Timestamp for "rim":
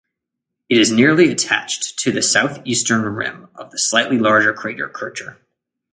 3.03-3.49